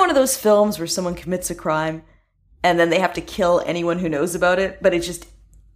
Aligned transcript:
know, 0.00 0.04
one 0.04 0.10
of 0.10 0.16
those 0.16 0.36
films 0.36 0.78
where 0.78 0.86
someone 0.86 1.14
commits 1.14 1.50
a 1.50 1.54
crime 1.54 2.02
and 2.62 2.78
then 2.78 2.90
they 2.90 3.00
have 3.00 3.12
to 3.14 3.20
kill 3.20 3.62
anyone 3.66 3.98
who 3.98 4.08
knows 4.08 4.34
about 4.34 4.58
it, 4.58 4.82
but 4.82 4.94
it 4.94 5.02
just 5.02 5.26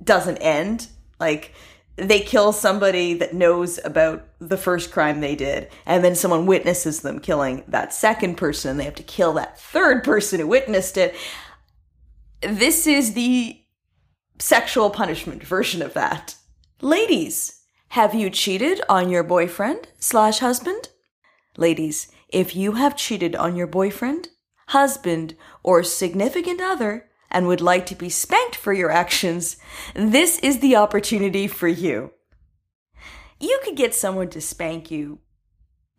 doesn't 0.03 0.39
end? 0.39 0.89
Like, 1.21 1.55
they 1.97 2.21
kill 2.21 2.53
somebody 2.53 3.15
that 3.15 3.35
knows 3.35 3.79
about 3.85 4.27
the 4.41 4.57
first 4.57 4.91
crime 4.91 5.21
they 5.21 5.37
did, 5.37 5.69
and 5.87 6.05
then 6.05 6.15
someone 6.15 6.45
witnesses 6.45 7.01
them 7.01 7.21
killing 7.21 7.63
that 7.69 7.95
second 7.95 8.37
person, 8.37 8.73
and 8.73 8.81
they 8.81 8.85
have 8.85 8.97
to 8.97 9.03
kill 9.03 9.33
that 9.35 9.61
third 9.61 10.03
person 10.03 10.41
who 10.41 10.47
witnessed 10.47 10.97
it. 10.97 11.15
This 12.43 12.87
is 12.87 13.15
the 13.15 13.61
sexual 14.39 14.91
punishment 14.91 15.45
version 15.45 15.83
of 15.83 15.95
that. 15.95 16.35
Ladies, 16.81 17.61
have 17.89 18.13
you 18.13 18.29
cheated 18.29 18.83
on 18.89 19.09
your 19.09 19.23
boyfriend 19.23 19.87
slash 19.99 20.41
husband? 20.41 20.89
Ladies, 21.57 22.11
if 22.29 22.57
you 22.57 22.73
have 22.73 22.97
cheated 22.97 23.37
on 23.37 23.57
your 23.57 23.67
boyfriend, 23.67 24.29
husband, 24.69 25.37
or 25.63 25.83
significant 25.83 26.61
other 26.61 27.09
and 27.31 27.47
would 27.47 27.61
like 27.61 27.87
to 27.87 27.95
be 27.95 28.09
spanked 28.09 28.57
for 28.57 28.73
your 28.73 28.91
actions, 28.91 29.57
this 29.95 30.39
is 30.39 30.61
the 30.61 30.77
opportunity 30.77 31.47
for 31.47 31.69
you. 31.69 32.13
You 33.41 33.61
could 33.65 33.77
get 33.77 33.95
someone 33.95 34.31
to 34.31 34.41
spank 34.41 34.91
you 34.91 35.19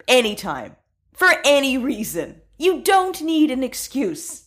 anytime, 0.07 0.75
for 1.13 1.29
any 1.43 1.77
reason. 1.77 2.41
You 2.57 2.81
don't 2.81 3.21
need 3.21 3.51
an 3.51 3.63
excuse. 3.63 4.45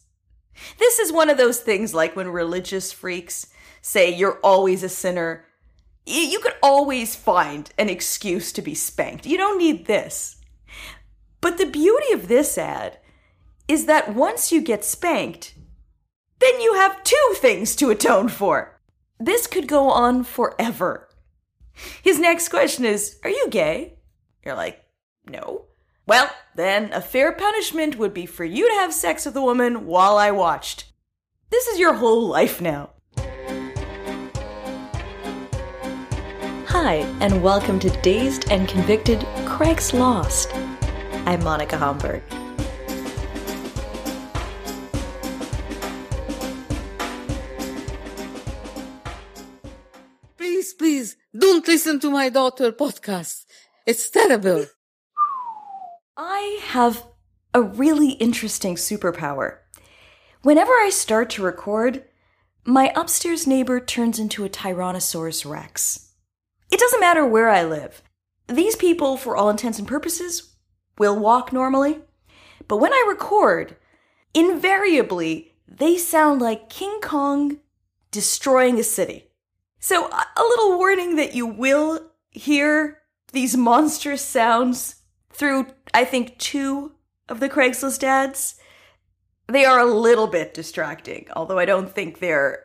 This 0.78 0.98
is 0.98 1.12
one 1.12 1.30
of 1.30 1.36
those 1.36 1.60
things 1.60 1.94
like 1.94 2.16
when 2.16 2.28
religious 2.28 2.92
freaks 2.92 3.46
say 3.80 4.14
you're 4.14 4.40
always 4.40 4.82
a 4.82 4.88
sinner. 4.88 5.44
You 6.06 6.40
could 6.40 6.54
always 6.62 7.14
find 7.14 7.70
an 7.78 7.88
excuse 7.88 8.50
to 8.52 8.62
be 8.62 8.74
spanked. 8.74 9.26
You 9.26 9.36
don't 9.36 9.58
need 9.58 9.86
this. 9.86 10.37
But 11.40 11.58
the 11.58 11.66
beauty 11.66 12.12
of 12.12 12.28
this 12.28 12.58
ad 12.58 12.98
is 13.68 13.86
that 13.86 14.14
once 14.14 14.50
you 14.50 14.60
get 14.60 14.84
spanked, 14.84 15.54
then 16.40 16.60
you 16.60 16.74
have 16.74 17.04
two 17.04 17.34
things 17.36 17.76
to 17.76 17.90
atone 17.90 18.28
for. 18.28 18.80
This 19.20 19.46
could 19.46 19.68
go 19.68 19.90
on 19.90 20.24
forever. 20.24 21.08
His 22.02 22.18
next 22.18 22.48
question 22.48 22.84
is 22.84 23.18
Are 23.22 23.30
you 23.30 23.48
gay? 23.50 23.98
You're 24.44 24.56
like, 24.56 24.84
No. 25.28 25.66
Well, 26.06 26.30
then 26.54 26.92
a 26.92 27.00
fair 27.00 27.32
punishment 27.32 27.98
would 27.98 28.14
be 28.14 28.26
for 28.26 28.44
you 28.44 28.68
to 28.68 28.74
have 28.76 28.94
sex 28.94 29.26
with 29.26 29.36
a 29.36 29.42
woman 29.42 29.86
while 29.86 30.16
I 30.16 30.30
watched. 30.30 30.92
This 31.50 31.66
is 31.66 31.78
your 31.78 31.94
whole 31.94 32.26
life 32.26 32.60
now. 32.60 32.90
Hi, 36.66 36.96
and 37.20 37.42
welcome 37.42 37.78
to 37.80 37.90
Dazed 38.02 38.50
and 38.50 38.68
Convicted 38.68 39.26
Craig's 39.44 39.92
Lost. 39.92 40.54
I'm 41.28 41.44
Monica 41.44 41.76
Hamburg. 41.76 42.22
Please, 50.38 50.72
please, 50.72 51.16
don't 51.38 51.68
listen 51.68 52.00
to 52.00 52.10
my 52.10 52.30
daughter 52.30 52.72
podcast. 52.72 53.44
It's 53.84 54.08
terrible. 54.08 54.64
I 56.16 56.60
have 56.68 57.04
a 57.52 57.60
really 57.60 58.12
interesting 58.12 58.76
superpower. 58.76 59.58
Whenever 60.40 60.72
I 60.72 60.88
start 60.90 61.28
to 61.32 61.42
record, 61.42 62.04
my 62.64 62.90
upstairs 62.96 63.46
neighbor 63.46 63.80
turns 63.80 64.18
into 64.18 64.46
a 64.46 64.48
Tyrannosaurus 64.48 65.44
Rex. 65.44 66.10
It 66.72 66.80
doesn't 66.80 67.00
matter 67.00 67.26
where 67.26 67.50
I 67.50 67.64
live. 67.64 68.02
These 68.46 68.76
people, 68.76 69.18
for 69.18 69.36
all 69.36 69.50
intents 69.50 69.78
and 69.78 69.86
purposes, 69.86 70.54
will 70.98 71.18
walk 71.18 71.52
normally. 71.52 72.00
But 72.66 72.78
when 72.78 72.92
I 72.92 73.06
record, 73.08 73.76
invariably, 74.34 75.54
they 75.66 75.96
sound 75.96 76.40
like 76.40 76.70
King 76.70 77.00
Kong 77.00 77.58
destroying 78.10 78.78
a 78.78 78.84
city. 78.84 79.26
So, 79.80 80.08
a 80.08 80.42
little 80.42 80.76
warning 80.76 81.16
that 81.16 81.34
you 81.34 81.46
will 81.46 82.10
hear 82.30 82.98
these 83.32 83.56
monstrous 83.56 84.24
sounds 84.24 84.96
through, 85.30 85.66
I 85.94 86.04
think, 86.04 86.38
two 86.38 86.92
of 87.28 87.40
the 87.40 87.48
Craigslist 87.48 88.02
ads. 88.02 88.56
They 89.46 89.64
are 89.64 89.78
a 89.78 89.84
little 89.84 90.26
bit 90.26 90.52
distracting, 90.52 91.28
although 91.34 91.58
I 91.58 91.64
don't 91.64 91.90
think 91.90 92.18
they're 92.18 92.64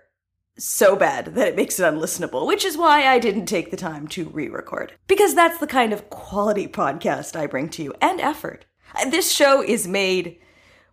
so 0.57 0.95
bad 0.95 1.35
that 1.35 1.47
it 1.47 1.55
makes 1.55 1.79
it 1.79 1.83
unlistenable, 1.83 2.45
which 2.45 2.63
is 2.63 2.77
why 2.77 3.07
I 3.07 3.19
didn't 3.19 3.45
take 3.45 3.71
the 3.71 3.77
time 3.77 4.07
to 4.09 4.29
re 4.29 4.47
record. 4.49 4.93
Because 5.07 5.35
that's 5.35 5.57
the 5.59 5.67
kind 5.67 5.93
of 5.93 6.09
quality 6.09 6.67
podcast 6.67 7.35
I 7.35 7.47
bring 7.47 7.69
to 7.69 7.83
you 7.83 7.93
and 8.01 8.21
effort. 8.21 8.65
This 9.09 9.31
show 9.31 9.63
is 9.63 9.87
made 9.87 10.39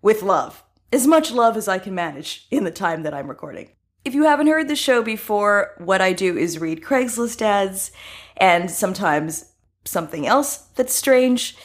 with 0.03 0.23
love, 0.23 0.65
as 0.93 1.07
much 1.07 1.31
love 1.31 1.57
as 1.57 1.69
I 1.69 1.79
can 1.79 1.95
manage 1.95 2.47
in 2.51 2.65
the 2.65 2.71
time 2.71 3.03
that 3.03 3.15
I'm 3.15 3.29
recording. 3.29 3.71
If 4.05 4.15
you 4.15 4.25
haven't 4.25 4.47
heard 4.47 4.69
the 4.69 4.77
show 4.77 5.03
before, 5.03 5.75
what 5.79 6.01
I 6.01 6.15
do 6.15 6.39
is 6.39 6.59
read 6.59 6.83
Craigslist 6.83 7.43
ads 7.43 7.93
and 8.39 8.71
sometimes 8.71 9.53
something 9.85 10.27
else 10.27 10.57
that's 10.75 10.95
strange. 10.95 11.57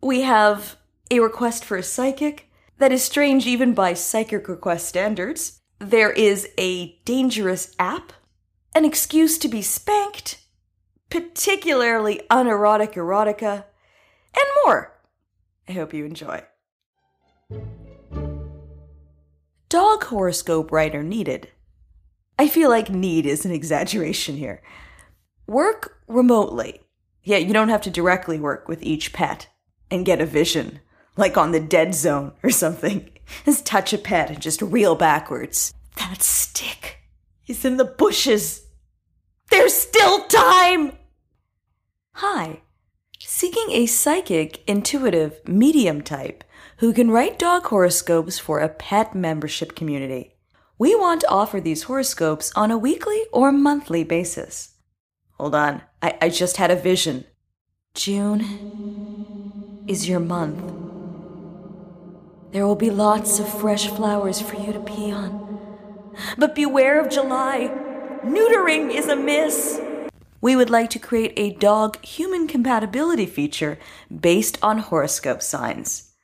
We 0.00 0.22
have 0.22 0.76
a 1.10 1.20
request 1.20 1.64
for 1.64 1.76
a 1.76 1.82
psychic 1.82 2.50
that 2.78 2.92
is 2.92 3.02
strange 3.02 3.46
even 3.46 3.74
by 3.74 3.92
psychic 3.92 4.48
request 4.48 4.88
standards. 4.88 5.60
There 5.78 6.10
is 6.10 6.48
a 6.58 6.98
dangerous 7.04 7.74
app, 7.78 8.12
an 8.74 8.84
excuse 8.84 9.36
to 9.38 9.48
be 9.48 9.60
spanked, 9.60 10.40
particularly 11.10 12.22
unerotic 12.30 12.92
erotica, 12.92 13.64
and 14.34 14.46
more. 14.64 14.96
I 15.68 15.72
hope 15.72 15.92
you 15.92 16.04
enjoy. 16.04 16.42
Dog 19.68 20.04
horoscope 20.04 20.72
writer 20.72 21.02
needed. 21.02 21.50
I 22.38 22.48
feel 22.48 22.70
like 22.70 22.88
need 22.88 23.26
is 23.26 23.44
an 23.44 23.52
exaggeration 23.52 24.36
here. 24.36 24.62
Work 25.46 25.98
remotely. 26.06 26.80
Yeah, 27.22 27.38
you 27.38 27.52
don't 27.52 27.68
have 27.68 27.82
to 27.82 27.90
directly 27.90 28.38
work 28.38 28.68
with 28.68 28.82
each 28.82 29.12
pet 29.12 29.48
and 29.90 30.06
get 30.06 30.20
a 30.20 30.26
vision, 30.26 30.80
like 31.16 31.36
on 31.36 31.52
the 31.52 31.60
dead 31.60 31.94
zone 31.94 32.32
or 32.42 32.50
something. 32.50 33.10
Just 33.44 33.66
touch 33.66 33.92
a 33.92 33.98
pet 33.98 34.30
and 34.30 34.40
just 34.40 34.62
reel 34.62 34.94
backwards. 34.94 35.72
That 35.96 36.22
stick 36.22 36.98
is 37.46 37.64
in 37.64 37.76
the 37.76 37.84
bushes. 37.84 38.66
There's 39.50 39.74
still 39.74 40.26
time! 40.26 40.92
Hi. 42.14 42.62
Seeking 43.18 43.70
a 43.70 43.86
psychic, 43.86 44.62
intuitive, 44.68 45.40
medium 45.46 46.00
type 46.02 46.44
who 46.78 46.92
can 46.92 47.10
write 47.10 47.38
dog 47.38 47.64
horoscopes 47.66 48.38
for 48.38 48.60
a 48.60 48.68
pet 48.68 49.14
membership 49.14 49.74
community. 49.74 50.34
We 50.78 50.94
want 50.94 51.22
to 51.22 51.28
offer 51.28 51.60
these 51.60 51.84
horoscopes 51.84 52.52
on 52.54 52.70
a 52.70 52.78
weekly 52.78 53.22
or 53.32 53.50
monthly 53.50 54.04
basis. 54.04 54.74
Hold 55.32 55.54
on, 55.54 55.82
I, 56.02 56.16
I 56.20 56.28
just 56.28 56.58
had 56.58 56.70
a 56.70 56.76
vision. 56.76 57.24
June 57.94 59.84
is 59.86 60.08
your 60.08 60.20
month. 60.20 60.75
There 62.56 62.66
will 62.66 62.74
be 62.74 62.88
lots 62.88 63.38
of 63.38 63.46
fresh 63.46 63.88
flowers 63.88 64.40
for 64.40 64.56
you 64.56 64.72
to 64.72 64.80
pee 64.80 65.12
on. 65.12 65.60
But 66.38 66.54
beware 66.54 66.98
of 66.98 67.10
July. 67.10 67.68
Neutering 68.24 68.94
is 68.94 69.08
amiss. 69.08 69.78
We 70.40 70.56
would 70.56 70.70
like 70.70 70.88
to 70.88 70.98
create 70.98 71.34
a 71.36 71.52
dog 71.52 72.02
human 72.02 72.48
compatibility 72.48 73.26
feature 73.26 73.78
based 74.08 74.58
on 74.62 74.78
horoscope 74.78 75.42
signs. 75.42 76.14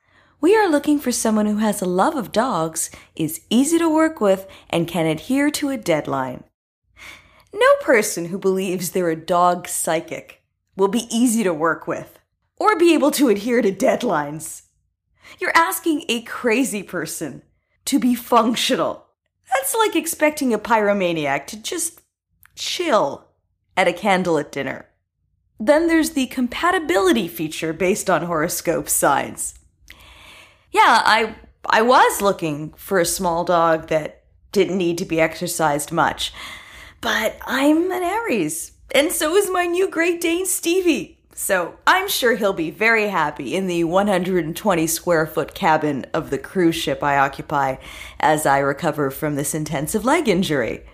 We 0.40 0.56
are 0.56 0.70
looking 0.70 0.98
for 0.98 1.12
someone 1.12 1.44
who 1.44 1.58
has 1.58 1.82
a 1.82 1.84
love 1.84 2.14
of 2.14 2.32
dogs, 2.32 2.90
is 3.14 3.42
easy 3.50 3.78
to 3.78 3.90
work 3.90 4.18
with, 4.18 4.46
and 4.70 4.88
can 4.88 5.04
adhere 5.04 5.50
to 5.50 5.68
a 5.68 5.76
deadline. 5.76 6.44
No 7.52 7.68
person 7.82 8.24
who 8.24 8.38
believes 8.38 8.92
they're 8.92 9.10
a 9.10 9.16
dog 9.16 9.68
psychic 9.68 10.42
will 10.78 10.88
be 10.88 11.14
easy 11.14 11.42
to 11.42 11.52
work 11.52 11.86
with 11.86 12.18
or 12.58 12.78
be 12.78 12.94
able 12.94 13.10
to 13.10 13.28
adhere 13.28 13.60
to 13.60 13.70
deadlines. 13.70 14.62
You're 15.38 15.56
asking 15.56 16.04
a 16.08 16.22
crazy 16.22 16.82
person 16.82 17.42
to 17.86 17.98
be 17.98 18.14
functional. 18.14 19.06
That's 19.54 19.74
like 19.74 19.96
expecting 19.96 20.54
a 20.54 20.58
pyromaniac 20.58 21.46
to 21.48 21.62
just 21.62 22.00
chill 22.54 23.28
at 23.76 23.88
a 23.88 23.92
candlelit 23.92 24.50
dinner. 24.50 24.88
Then 25.58 25.86
there's 25.86 26.10
the 26.10 26.26
compatibility 26.26 27.28
feature 27.28 27.72
based 27.72 28.10
on 28.10 28.22
horoscope 28.22 28.88
signs. 28.88 29.54
Yeah, 30.72 31.02
I 31.04 31.36
I 31.66 31.82
was 31.82 32.20
looking 32.20 32.72
for 32.72 32.98
a 32.98 33.04
small 33.04 33.44
dog 33.44 33.88
that 33.88 34.24
didn't 34.50 34.78
need 34.78 34.98
to 34.98 35.04
be 35.04 35.20
exercised 35.20 35.92
much. 35.92 36.32
But 37.00 37.36
I'm 37.46 37.90
an 37.90 38.02
Aries, 38.02 38.72
and 38.94 39.12
so 39.12 39.36
is 39.36 39.50
my 39.50 39.66
new 39.66 39.88
Great 39.88 40.20
Dane 40.20 40.46
Stevie. 40.46 41.21
So 41.34 41.78
I'm 41.86 42.08
sure 42.08 42.36
he'll 42.36 42.52
be 42.52 42.70
very 42.70 43.08
happy 43.08 43.56
in 43.56 43.66
the 43.66 43.84
120 43.84 44.86
square 44.86 45.26
foot 45.26 45.54
cabin 45.54 46.06
of 46.12 46.30
the 46.30 46.38
cruise 46.38 46.74
ship 46.74 47.02
I 47.02 47.18
occupy 47.18 47.76
as 48.20 48.44
I 48.44 48.58
recover 48.58 49.10
from 49.10 49.34
this 49.34 49.54
intensive 49.54 50.04
leg 50.04 50.28
injury. 50.28 50.84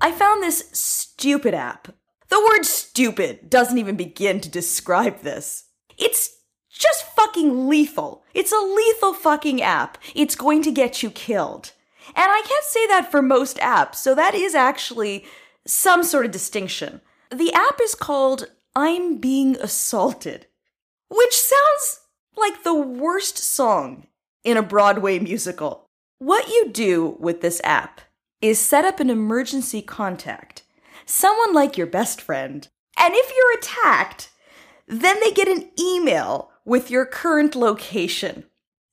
I 0.00 0.12
found 0.12 0.42
this 0.42 0.68
stupid 0.72 1.54
app. 1.54 1.94
The 2.28 2.40
word 2.40 2.64
stupid 2.64 3.48
doesn't 3.48 3.78
even 3.78 3.96
begin 3.96 4.40
to 4.40 4.48
describe 4.48 5.20
this. 5.20 5.68
It's 5.96 6.36
just 6.68 7.06
fucking 7.14 7.68
lethal. 7.68 8.24
It's 8.34 8.52
a 8.52 8.58
lethal 8.58 9.14
fucking 9.14 9.62
app. 9.62 9.98
It's 10.14 10.34
going 10.34 10.62
to 10.62 10.72
get 10.72 11.02
you 11.02 11.10
killed. 11.10 11.72
And 12.08 12.30
I 12.30 12.42
can't 12.42 12.64
say 12.64 12.86
that 12.88 13.10
for 13.10 13.22
most 13.22 13.56
apps, 13.58 13.96
so 13.96 14.14
that 14.14 14.34
is 14.34 14.54
actually 14.54 15.24
some 15.66 16.02
sort 16.02 16.26
of 16.26 16.32
distinction. 16.32 17.00
The 17.30 17.52
app 17.52 17.80
is 17.82 17.94
called 17.94 18.48
I'm 18.76 19.16
Being 19.16 19.56
Assaulted, 19.56 20.46
which 21.08 21.34
sounds 21.34 22.00
like 22.36 22.62
the 22.62 22.74
worst 22.74 23.38
song 23.38 24.06
in 24.42 24.56
a 24.56 24.62
Broadway 24.62 25.18
musical. 25.18 25.88
What 26.18 26.48
you 26.48 26.70
do 26.70 27.16
with 27.18 27.40
this 27.40 27.60
app 27.64 28.02
is 28.40 28.58
set 28.58 28.84
up 28.84 29.00
an 29.00 29.10
emergency 29.10 29.80
contact, 29.80 30.62
someone 31.06 31.54
like 31.54 31.78
your 31.78 31.86
best 31.86 32.20
friend, 32.20 32.68
and 32.96 33.14
if 33.14 33.32
you're 33.34 33.58
attacked, 33.58 34.30
then 34.86 35.18
they 35.20 35.30
get 35.30 35.48
an 35.48 35.70
email 35.78 36.50
with 36.64 36.90
your 36.90 37.06
current 37.06 37.54
location. 37.54 38.44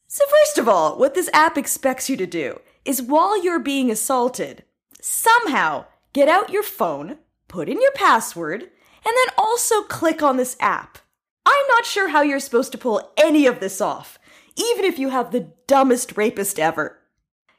So, 0.08 0.24
first 0.26 0.58
of 0.58 0.68
all, 0.68 0.98
what 0.98 1.16
this 1.16 1.30
app 1.34 1.58
expects 1.58 2.10
you 2.10 2.18
to 2.18 2.26
do 2.26 2.60
is 2.86 3.02
while 3.02 3.42
you're 3.42 3.60
being 3.60 3.90
assaulted, 3.92 4.64
somehow 5.00 5.86
get 6.14 6.28
out 6.28 6.50
your 6.50 6.64
phone, 6.64 7.18
put 7.52 7.68
in 7.68 7.82
your 7.82 7.92
password, 7.92 8.62
and 8.62 8.70
then 9.04 9.36
also 9.38 9.82
click 9.84 10.24
on 10.24 10.38
this 10.38 10.56
app. 10.60 11.00
I'm 11.46 11.68
not 11.70 11.86
sure 11.86 12.10
how 12.10 12.22
you're 12.22 12.40
supposed 12.40 12.72
to 12.72 12.78
pull 12.78 13.12
any 13.18 13.46
of 13.46 13.60
this 13.60 13.82
off, 13.82 14.18
even 14.56 14.86
if 14.86 14.98
you 14.98 15.10
have 15.10 15.32
the 15.32 15.52
dumbest 15.68 16.16
rapist 16.16 16.58
ever. 16.58 16.98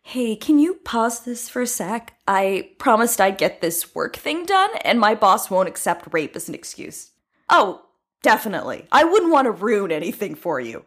Hey, 0.03 0.35
can 0.35 0.59
you 0.59 0.77
pause 0.77 1.21
this 1.21 1.49
for 1.49 1.63
a 1.63 1.67
sec? 1.67 2.15
I 2.27 2.71
promised 2.79 3.21
I'd 3.21 3.37
get 3.37 3.61
this 3.61 3.95
work 3.95 4.17
thing 4.17 4.47
done, 4.47 4.71
and 4.83 4.99
my 4.99 5.15
boss 5.15 5.51
won't 5.51 5.69
accept 5.69 6.13
rape 6.13 6.35
as 6.35 6.49
an 6.49 6.55
excuse. 6.55 7.11
Oh, 7.51 7.83
definitely. 8.23 8.89
I 8.91 9.05
wouldn't 9.05 9.31
want 9.31 9.45
to 9.45 9.53
ruin 9.53 9.93
anything 9.93 10.35
for 10.35 10.59
you. 10.59 10.87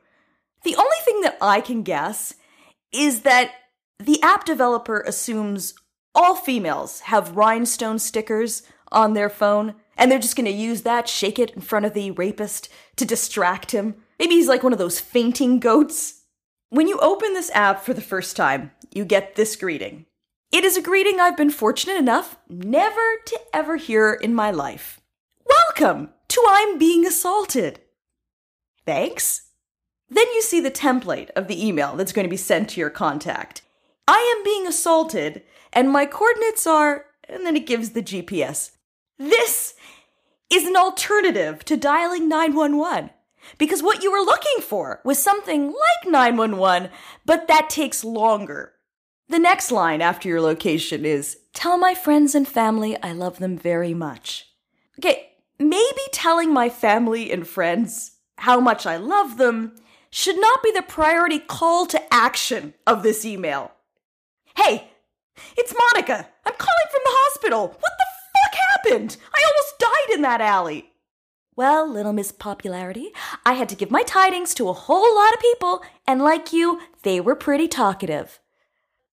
The 0.64 0.76
only 0.76 0.98
thing 1.06 1.22
that 1.22 1.38
I 1.40 1.62
can 1.62 1.84
guess 1.84 2.34
is 2.92 3.22
that 3.22 3.52
the 4.00 4.22
app 4.24 4.46
developer 4.46 5.02
assumes 5.02 5.76
all 6.16 6.36
females 6.36 7.02
have 7.02 7.38
rhinestone 7.38 8.00
stickers 8.00 8.64
on 8.96 9.14
their 9.14 9.30
phone, 9.30 9.76
and 9.96 10.10
they're 10.10 10.18
just 10.18 10.36
gonna 10.36 10.50
use 10.50 10.82
that, 10.82 11.08
shake 11.08 11.38
it 11.38 11.52
in 11.52 11.62
front 11.62 11.86
of 11.86 11.94
the 11.94 12.12
rapist 12.12 12.70
to 12.96 13.06
distract 13.06 13.72
him. 13.72 13.96
Maybe 14.18 14.36
he's 14.36 14.48
like 14.48 14.64
one 14.64 14.74
of 14.74 14.80
those 14.80 15.00
fainting 15.00 15.60
goats. 15.60 16.24
When 16.70 16.88
you 16.88 16.98
open 17.00 17.34
this 17.34 17.52
app 17.54 17.84
for 17.84 17.94
the 17.94 18.02
first 18.02 18.36
time, 18.36 18.72
you 18.92 19.06
get 19.06 19.36
this 19.36 19.56
greeting. 19.56 20.06
It 20.52 20.64
is 20.64 20.78
a 20.78 20.82
greeting 20.82 21.20
I've 21.20 21.38
been 21.38 21.50
fortunate 21.52 21.98
enough 21.98 22.38
never 22.50 23.18
to 23.26 23.40
ever 23.54 23.76
hear 23.76 24.14
in 24.14 24.34
my 24.34 24.52
life. 24.52 25.02
Welcome 25.46 26.10
to 26.30 26.44
I'm 26.48 26.78
Being 26.78 27.06
Assaulted. 27.06 27.82
Thanks. 28.86 29.50
Then 30.10 30.28
you 30.34 30.42
see 30.42 30.60
the 30.60 30.72
template 30.72 31.30
of 31.32 31.48
the 31.48 31.66
email 31.66 31.96
that's 31.96 32.14
going 32.14 32.26
to 32.26 32.30
be 32.30 32.38
sent 32.38 32.70
to 32.70 32.80
your 32.80 32.90
contact. 32.90 33.64
I 34.08 34.36
am 34.38 34.44
being 34.44 34.68
assaulted, 34.68 35.44
and 35.74 35.90
my 35.90 36.06
coordinates 36.06 36.68
are, 36.68 37.06
and 37.28 37.46
then 37.46 37.56
it 37.56 37.66
gives 37.66 37.90
the 37.90 38.04
GPS. 38.04 38.72
This 39.18 39.76
is 40.50 40.66
an 40.66 40.76
alternative 40.76 41.64
to 41.66 41.78
dialing 41.78 42.28
911 42.28 43.12
because 43.58 43.84
what 43.84 44.04
you 44.04 44.12
were 44.12 44.20
looking 44.20 44.62
for 44.62 45.02
was 45.04 45.22
something 45.22 45.68
like 45.68 46.12
911, 46.12 46.90
but 47.26 47.48
that 47.48 47.70
takes 47.70 48.04
longer. 48.04 48.74
The 49.30 49.40
next 49.40 49.72
line 49.72 50.02
after 50.02 50.28
your 50.30 50.42
location 50.42 51.06
is 51.06 51.38
Tell 51.54 51.78
my 51.78 51.96
friends 51.96 52.36
and 52.36 52.48
family 52.48 53.02
I 53.02 53.14
love 53.14 53.40
them 53.40 53.58
very 53.58 53.94
much. 53.94 54.50
Okay, 55.00 55.32
maybe 55.58 56.02
telling 56.12 56.54
my 56.54 56.70
family 56.70 57.32
and 57.32 57.48
friends 57.48 58.12
how 58.40 58.60
much 58.60 58.86
I 58.86 58.98
love 58.98 59.38
them 59.38 59.76
should 60.10 60.40
not 60.40 60.62
be 60.62 60.72
the 60.72 60.82
priority 60.82 61.40
call 61.40 61.86
to 61.88 62.14
action 62.14 62.74
of 62.86 63.04
this 63.04 63.26
email. 63.26 63.72
Hey, 64.56 64.90
it's 65.58 65.74
Monica. 65.74 66.28
I'm 66.46 66.54
calling 66.54 66.90
from 66.92 67.02
the 67.04 67.12
hospital. 67.12 67.68
What 67.68 67.80
the 67.80 68.05
happened? 68.86 69.18
I 69.34 69.44
almost 69.48 69.80
died 69.80 70.16
in 70.16 70.22
that 70.22 70.42
alley. 70.42 70.92
Well, 71.56 71.90
little 71.90 72.14
Miss 72.14 72.32
Popularity, 72.32 73.12
I 73.46 73.54
had 73.54 73.70
to 73.70 73.76
give 73.76 73.90
my 73.90 74.04
tidings 74.04 74.54
to 74.56 74.68
a 74.68 74.74
whole 74.74 75.16
lot 75.16 75.34
of 75.34 75.40
people, 75.40 75.84
and 76.06 76.22
like 76.22 76.52
you, 76.52 76.82
they 77.04 77.22
were 77.22 77.36
pretty 77.36 77.68
talkative. 77.68 78.40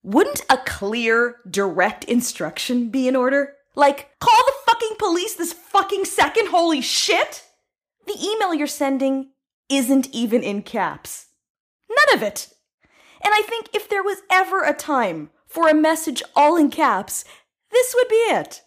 Wouldn't 0.03 0.41
a 0.51 0.57
clear, 0.57 1.37
direct 1.49 2.05
instruction 2.05 2.89
be 2.89 3.07
in 3.07 3.15
order? 3.15 3.55
Like, 3.77 4.11
call 4.19 4.43
the 4.47 4.73
fucking 4.73 4.97
police 4.99 5.35
this 5.37 5.53
fucking 5.53 6.05
second, 6.05 6.49
holy 6.49 6.81
shit? 6.81 7.45
The 8.07 8.19
email 8.21 8.53
you're 8.53 8.67
sending 8.67 9.31
isn't 9.69 10.11
even 10.11 10.43
in 10.43 10.63
caps. 10.63 11.27
None 11.89 12.17
of 12.17 12.25
it. 12.25 12.49
And 13.25 13.33
I 13.33 13.43
think 13.43 13.69
if 13.73 13.89
there 13.89 14.03
was 14.03 14.19
ever 14.29 14.65
a 14.65 14.75
time 14.75 15.31
for 15.47 15.69
a 15.69 15.75
message 15.75 16.25
all 16.35 16.57
in 16.57 16.71
caps, 16.71 17.25
this 17.71 17.95
would 17.95 18.09
be 18.09 18.17
it. 18.17 18.63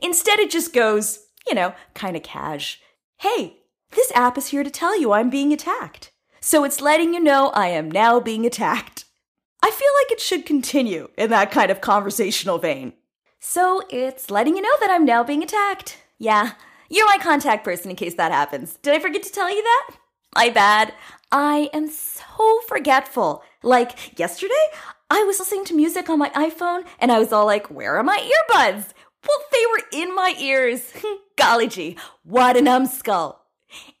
Instead, 0.00 0.38
it 0.38 0.50
just 0.50 0.72
goes, 0.72 1.26
you 1.46 1.54
know, 1.54 1.74
kind 1.94 2.16
of 2.16 2.22
cash. 2.22 2.80
Hey, 3.18 3.58
this 3.90 4.12
app 4.14 4.38
is 4.38 4.48
here 4.48 4.62
to 4.62 4.70
tell 4.70 4.98
you 4.98 5.12
I'm 5.12 5.30
being 5.30 5.52
attacked. 5.52 6.12
So 6.40 6.64
it's 6.64 6.80
letting 6.80 7.14
you 7.14 7.20
know 7.20 7.50
I 7.50 7.68
am 7.68 7.90
now 7.90 8.20
being 8.20 8.46
attacked. 8.46 9.04
I 9.62 9.70
feel 9.70 9.88
like 10.02 10.12
it 10.12 10.20
should 10.20 10.46
continue 10.46 11.08
in 11.16 11.30
that 11.30 11.50
kind 11.50 11.70
of 11.70 11.80
conversational 11.80 12.58
vein. 12.58 12.92
So 13.40 13.82
it's 13.90 14.30
letting 14.30 14.56
you 14.56 14.62
know 14.62 14.76
that 14.80 14.90
I'm 14.90 15.04
now 15.04 15.24
being 15.24 15.42
attacked. 15.42 15.98
Yeah, 16.18 16.52
you're 16.88 17.06
my 17.06 17.18
contact 17.18 17.64
person 17.64 17.90
in 17.90 17.96
case 17.96 18.14
that 18.14 18.32
happens. 18.32 18.76
Did 18.82 18.94
I 18.94 18.98
forget 18.98 19.22
to 19.24 19.32
tell 19.32 19.50
you 19.50 19.62
that? 19.62 19.96
My 20.34 20.50
bad. 20.50 20.94
I 21.30 21.70
am 21.72 21.88
so 21.88 22.60
forgetful. 22.66 23.42
Like 23.62 24.18
yesterday, 24.18 24.54
I 25.10 25.24
was 25.24 25.38
listening 25.38 25.64
to 25.66 25.74
music 25.74 26.08
on 26.08 26.18
my 26.18 26.30
iPhone 26.30 26.86
and 26.98 27.10
I 27.10 27.18
was 27.18 27.32
all 27.32 27.46
like, 27.46 27.70
where 27.70 27.96
are 27.96 28.02
my 28.02 28.18
earbuds? 28.18 28.90
Well, 29.26 29.38
they 29.52 29.64
were 29.72 30.02
in 30.02 30.14
my 30.14 30.34
ears. 30.38 30.92
Golly 31.36 31.68
gee, 31.68 31.96
what 32.24 32.56
a 32.56 32.62
numbskull. 32.62 33.40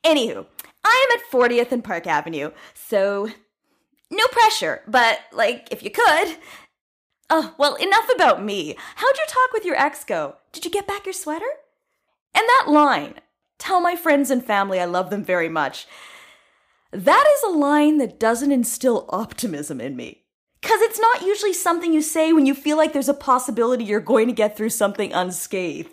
Anywho, 0.04 0.46
I 0.84 1.06
am 1.10 1.18
at 1.18 1.30
40th 1.30 1.72
and 1.72 1.84
Park 1.84 2.06
Avenue, 2.06 2.50
so 2.74 3.28
no 4.10 4.26
pressure, 4.28 4.82
but 4.86 5.20
like, 5.32 5.68
if 5.70 5.82
you 5.82 5.90
could. 5.90 6.36
Oh, 7.30 7.54
well, 7.58 7.74
enough 7.74 8.08
about 8.14 8.42
me. 8.42 8.74
How'd 8.96 9.16
your 9.16 9.26
talk 9.26 9.52
with 9.52 9.64
your 9.64 9.76
ex 9.76 10.02
go? 10.04 10.36
Did 10.52 10.64
you 10.64 10.70
get 10.70 10.86
back 10.86 11.04
your 11.04 11.12
sweater? 11.12 11.44
And 12.34 12.42
that 12.42 12.66
line, 12.68 13.14
tell 13.58 13.80
my 13.80 13.96
friends 13.96 14.30
and 14.30 14.44
family 14.44 14.80
I 14.80 14.86
love 14.86 15.10
them 15.10 15.24
very 15.24 15.48
much. 15.48 15.86
That 16.90 17.26
is 17.36 17.42
a 17.42 17.56
line 17.58 17.98
that 17.98 18.18
doesn't 18.18 18.52
instill 18.52 19.06
optimism 19.10 19.78
in 19.80 19.94
me. 19.94 20.22
Because 20.68 20.82
it's 20.82 21.00
not 21.00 21.22
usually 21.22 21.54
something 21.54 21.94
you 21.94 22.02
say 22.02 22.30
when 22.30 22.44
you 22.44 22.54
feel 22.54 22.76
like 22.76 22.92
there's 22.92 23.08
a 23.08 23.14
possibility 23.14 23.84
you're 23.84 24.00
going 24.00 24.26
to 24.26 24.34
get 24.34 24.54
through 24.54 24.68
something 24.68 25.14
unscathed. 25.14 25.88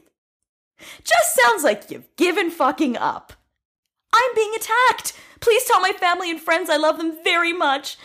Just 1.01 1.34
sounds 1.34 1.63
like 1.63 1.89
you've 1.89 2.13
given 2.17 2.51
fucking 2.51 2.98
up. 2.98 3.32
I'm 4.12 4.36
being 4.36 4.51
attacked. 4.53 5.13
Please 5.39 5.63
tell 5.63 5.79
my 5.79 5.94
family 5.94 6.29
and 6.29 6.41
friends 6.41 6.70
I 6.70 6.75
love 6.75 6.98
them 6.98 7.17
very 7.24 7.53
much. 7.53 7.96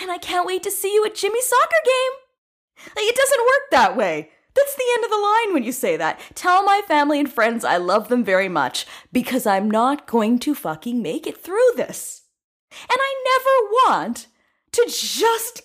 And 0.00 0.08
I 0.08 0.18
can't 0.18 0.46
wait 0.46 0.62
to 0.62 0.70
see 0.70 0.94
you 0.94 1.04
at 1.04 1.16
Jimmy's 1.16 1.48
soccer 1.48 1.82
game. 1.84 2.92
Like, 2.94 3.06
it 3.06 3.16
doesn't 3.16 3.40
work 3.40 3.70
that 3.72 3.96
way. 3.96 4.30
That's 4.54 4.76
the 4.76 4.84
end 4.94 5.04
of 5.04 5.10
the 5.10 5.16
line 5.16 5.52
when 5.52 5.64
you 5.64 5.72
say 5.72 5.96
that. 5.96 6.20
Tell 6.36 6.62
my 6.62 6.80
family 6.86 7.18
and 7.18 7.28
friends 7.28 7.64
I 7.64 7.76
love 7.78 8.08
them 8.08 8.22
very 8.22 8.48
much 8.48 8.86
because 9.12 9.46
I'm 9.46 9.68
not 9.68 10.06
going 10.06 10.38
to 10.40 10.54
fucking 10.54 11.02
make 11.02 11.26
it 11.26 11.38
through 11.42 11.72
this. 11.74 12.22
And 12.70 13.00
I 13.00 13.24
never 13.24 14.04
want 14.04 14.28
to 14.74 14.84
just 14.86 15.62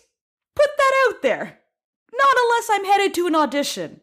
put 0.55 0.69
that 0.77 1.07
out 1.07 1.21
there. 1.21 1.59
Not 2.13 2.35
unless 2.37 2.69
I'm 2.71 2.85
headed 2.85 3.13
to 3.15 3.27
an 3.27 3.35
audition. 3.35 4.01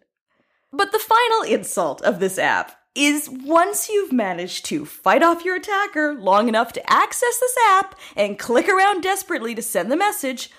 But 0.72 0.92
the 0.92 0.98
final 0.98 1.42
insult 1.42 2.02
of 2.02 2.20
this 2.20 2.38
app 2.38 2.76
is 2.94 3.28
once 3.30 3.88
you've 3.88 4.12
managed 4.12 4.66
to 4.66 4.84
fight 4.84 5.22
off 5.22 5.44
your 5.44 5.56
attacker 5.56 6.14
long 6.14 6.48
enough 6.48 6.72
to 6.74 6.92
access 6.92 7.38
this 7.38 7.56
app 7.68 7.98
and 8.16 8.38
click 8.38 8.68
around 8.68 9.02
desperately 9.02 9.54
to 9.54 9.62
send 9.62 9.90
the 9.90 9.96
message, 9.96 10.50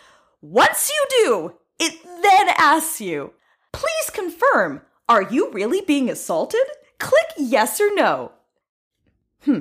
once 0.41 0.89
you 0.89 1.23
do, 1.23 1.53
it 1.79 2.03
then 2.03 2.49
asks 2.57 3.01
you, 3.01 3.33
please 3.71 4.09
confirm, 4.11 4.81
are 5.07 5.21
you 5.21 5.51
really 5.51 5.81
being 5.81 6.09
assaulted? 6.09 6.61
Click 6.97 7.27
yes 7.37 7.79
or 7.79 7.93
no. 7.93 8.31
Hmm. 9.41 9.59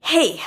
Hey, 0.00 0.40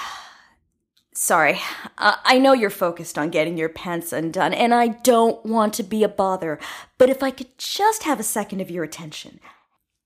Sorry, 1.23 1.61
uh, 1.97 2.17
I 2.25 2.37
know 2.37 2.51
you're 2.51 2.69
focused 2.69 3.17
on 3.17 3.29
getting 3.29 3.57
your 3.57 3.69
pants 3.69 4.11
undone, 4.11 4.53
and 4.53 4.73
I 4.73 4.89
don't 4.89 5.45
want 5.45 5.73
to 5.75 5.81
be 5.81 6.03
a 6.03 6.09
bother, 6.09 6.59
but 6.97 7.09
if 7.09 7.23
I 7.23 7.31
could 7.31 7.57
just 7.57 8.03
have 8.03 8.19
a 8.19 8.23
second 8.23 8.59
of 8.59 8.69
your 8.69 8.83
attention. 8.83 9.39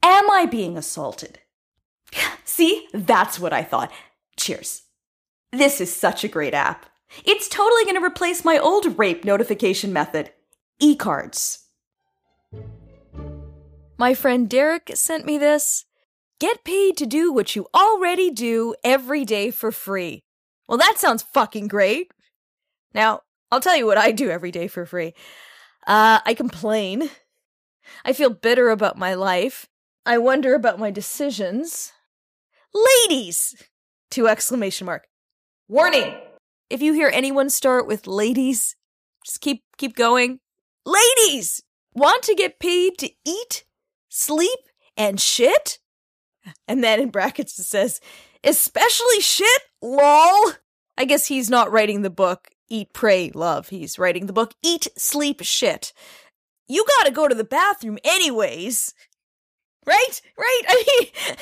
Am 0.03 0.29
I 0.29 0.45
being 0.45 0.77
assaulted? 0.77 1.39
See, 2.45 2.87
that's 2.93 3.39
what 3.39 3.51
I 3.51 3.63
thought. 3.63 3.91
Cheers. 4.37 4.83
This 5.51 5.81
is 5.81 5.91
such 5.91 6.23
a 6.23 6.27
great 6.27 6.53
app. 6.53 6.85
It's 7.25 7.49
totally 7.49 7.83
going 7.85 7.99
to 7.99 8.05
replace 8.05 8.45
my 8.45 8.59
old 8.59 8.99
rape 8.99 9.25
notification 9.25 9.91
method 9.91 10.31
e 10.79 10.95
cards. 10.95 11.65
My 13.97 14.13
friend 14.13 14.47
Derek 14.47 14.91
sent 14.93 15.25
me 15.25 15.39
this. 15.39 15.85
Get 16.39 16.63
paid 16.63 16.95
to 16.97 17.07
do 17.07 17.33
what 17.33 17.55
you 17.55 17.65
already 17.73 18.29
do 18.29 18.75
every 18.83 19.25
day 19.25 19.49
for 19.49 19.71
free. 19.71 20.21
Well, 20.67 20.77
that 20.77 20.95
sounds 20.97 21.23
fucking 21.23 21.67
great. 21.67 22.11
Now, 22.93 23.21
I'll 23.51 23.61
tell 23.61 23.77
you 23.77 23.85
what 23.85 23.97
I 23.97 24.11
do 24.11 24.29
every 24.29 24.51
day 24.51 24.67
for 24.67 24.85
free. 24.85 25.13
Uh, 25.85 26.19
I 26.25 26.33
complain. 26.33 27.09
I 28.03 28.13
feel 28.13 28.29
bitter 28.29 28.69
about 28.69 28.97
my 28.97 29.13
life. 29.13 29.67
I 30.05 30.17
wonder 30.17 30.55
about 30.55 30.79
my 30.79 30.91
decisions. 30.91 31.93
Ladies! 32.73 33.55
Two 34.09 34.27
exclamation 34.27 34.85
mark. 34.85 35.07
Warning! 35.67 36.15
If 36.69 36.81
you 36.81 36.93
hear 36.93 37.09
anyone 37.13 37.49
start 37.49 37.87
with 37.87 38.07
ladies, 38.07 38.75
just 39.25 39.39
keep 39.41 39.63
keep 39.77 39.95
going. 39.95 40.39
Ladies! 40.85 41.63
Want 41.93 42.23
to 42.23 42.35
get 42.35 42.59
paid 42.59 42.97
to 42.99 43.09
eat, 43.25 43.63
sleep, 44.09 44.59
and 44.95 45.19
shit? 45.19 45.79
And 46.67 46.83
then 46.83 46.99
in 46.99 47.09
brackets 47.09 47.57
it 47.57 47.63
says, 47.63 47.99
especially 48.43 49.19
shit, 49.19 49.61
lol. 49.81 50.53
I 50.97 51.05
guess 51.05 51.27
he's 51.27 51.49
not 51.49 51.71
writing 51.71 52.01
the 52.01 52.09
book 52.09 52.49
Eat, 52.69 52.93
Pray, 52.93 53.31
Love. 53.33 53.69
He's 53.69 53.99
writing 53.99 54.25
the 54.25 54.33
book 54.33 54.53
Eat, 54.63 54.87
Sleep, 54.97 55.41
Shit. 55.43 55.93
You 56.67 56.85
gotta 56.97 57.11
go 57.11 57.27
to 57.27 57.35
the 57.35 57.43
bathroom 57.43 57.97
anyways. 58.03 58.93
Right? 59.85 60.21
Right? 60.37 60.61
I 60.67 60.83
mean, 60.99 61.35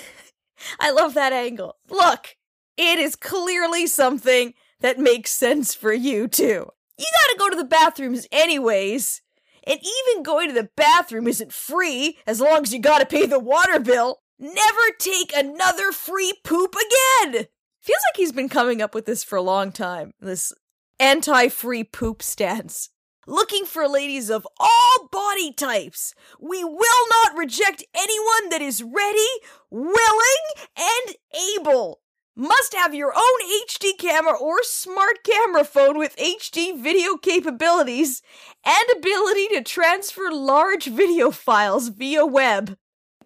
I 0.79 0.91
love 0.91 1.13
that 1.15 1.33
angle. 1.33 1.77
Look, 1.89 2.35
it 2.77 2.99
is 2.99 3.15
clearly 3.15 3.87
something 3.87 4.53
that 4.81 4.99
makes 4.99 5.31
sense 5.31 5.73
for 5.73 5.93
you 5.93 6.27
too. 6.27 6.69
You 6.97 7.05
gotta 7.23 7.39
go 7.39 7.49
to 7.49 7.55
the 7.55 7.65
bathrooms 7.65 8.27
anyways. 8.31 9.21
And 9.67 9.79
even 9.79 10.23
going 10.23 10.47
to 10.49 10.53
the 10.53 10.69
bathroom 10.75 11.27
isn't 11.27 11.51
free 11.51 12.19
as 12.27 12.39
long 12.39 12.61
as 12.61 12.71
you 12.71 12.79
gotta 12.79 13.05
pay 13.05 13.25
the 13.25 13.39
water 13.39 13.79
bill. 13.79 14.21
Never 14.37 14.91
take 14.99 15.35
another 15.35 15.91
free 15.91 16.33
poop 16.43 16.75
again! 16.75 17.47
Feels 17.81 18.01
like 18.09 18.17
he's 18.17 18.33
been 18.33 18.49
coming 18.49 18.81
up 18.81 18.93
with 18.93 19.05
this 19.05 19.23
for 19.23 19.37
a 19.37 19.41
long 19.41 19.71
time. 19.71 20.11
This 20.19 20.51
anti 20.99 21.47
free 21.47 21.83
poop 21.83 22.21
stance. 22.21 22.89
Looking 23.27 23.65
for 23.65 23.87
ladies 23.87 24.29
of 24.29 24.45
all 24.59 25.07
body 25.11 25.53
types. 25.53 26.13
We 26.39 26.63
will 26.63 27.07
not 27.23 27.37
reject 27.37 27.85
anyone 27.95 28.49
that 28.49 28.61
is 28.61 28.83
ready, 28.83 29.29
willing, 29.71 30.45
and 30.77 31.15
able. 31.57 32.01
Must 32.35 32.75
have 32.75 32.93
your 32.93 33.13
own 33.15 33.65
HD 33.65 33.97
camera 33.97 34.37
or 34.37 34.61
smart 34.63 35.23
camera 35.23 35.63
phone 35.63 35.97
with 35.97 36.17
HD 36.17 36.77
video 36.77 37.15
capabilities 37.15 38.21
and 38.65 38.85
ability 38.97 39.47
to 39.55 39.63
transfer 39.63 40.29
large 40.29 40.87
video 40.87 41.31
files 41.31 41.87
via 41.87 42.25
web. 42.25 42.77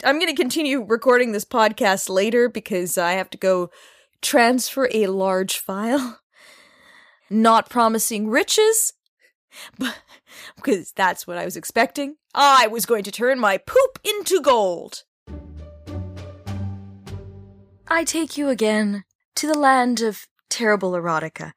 I'm 0.03 0.17
going 0.17 0.33
to 0.33 0.41
continue 0.41 0.81
recording 0.81 1.33
this 1.33 1.43
podcast 1.43 2.09
later 2.09 2.47
because 2.47 2.97
I 2.97 3.13
have 3.13 3.29
to 3.31 3.37
go 3.37 3.69
transfer 4.21 4.87
a 4.93 5.07
large 5.07 5.57
file. 5.57 6.19
Not 7.29 7.69
promising 7.69 8.29
riches, 8.29 8.93
but 9.77 9.99
because 10.55 10.93
that's 10.93 11.27
what 11.27 11.37
I 11.37 11.45
was 11.45 11.57
expecting. 11.57 12.15
I 12.33 12.67
was 12.67 12.85
going 12.85 13.03
to 13.03 13.11
turn 13.11 13.39
my 13.39 13.57
poop 13.57 13.99
into 14.03 14.41
gold. 14.41 15.03
I 17.87 18.03
take 18.03 18.37
you 18.37 18.49
again 18.49 19.03
to 19.35 19.47
the 19.47 19.57
land 19.57 20.01
of 20.01 20.27
terrible 20.49 20.93
erotica. 20.93 21.51